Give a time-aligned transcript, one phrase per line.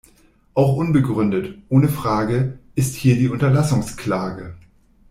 [0.55, 4.55] Auch unbegründet– ohne Frage– ist hier die Unterlassungsklage.